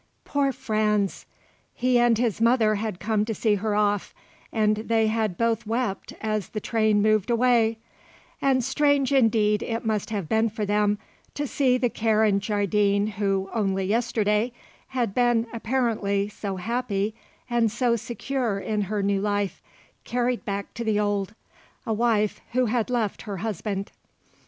Poor 0.25 0.51
Franz. 0.51 1.27
He 1.75 1.99
and 1.99 2.17
his 2.17 2.41
mother 2.41 2.73
had 2.73 2.99
come 2.99 3.23
to 3.23 3.35
see 3.35 3.53
her 3.53 3.75
off 3.75 4.15
and 4.51 4.77
they 4.77 5.05
had 5.05 5.37
both 5.37 5.67
wept 5.67 6.11
as 6.21 6.49
the 6.49 6.59
train 6.59 7.03
moved 7.03 7.29
away, 7.29 7.77
and 8.41 8.63
strange 8.63 9.11
indeed 9.13 9.61
it 9.61 9.85
must 9.85 10.09
have 10.09 10.27
been 10.27 10.49
for 10.49 10.65
them 10.65 10.97
to 11.35 11.45
see 11.45 11.77
the 11.77 11.87
Karen 11.91 12.39
Jardine 12.39 13.05
who, 13.05 13.47
only 13.53 13.85
yesterday, 13.85 14.51
had 14.87 15.13
been, 15.13 15.45
apparently, 15.53 16.27
so 16.29 16.55
happy, 16.55 17.13
and 17.47 17.71
so 17.71 17.95
secure 17.95 18.57
in 18.57 18.81
her 18.81 19.03
new 19.03 19.21
life, 19.21 19.61
carried 20.03 20.43
back 20.43 20.73
to 20.73 20.83
the 20.83 20.99
old; 20.99 21.35
a 21.85 21.93
wife 21.93 22.41
who 22.53 22.65
had 22.65 22.89
left 22.89 23.21
her 23.21 23.37
husband. 23.37 23.91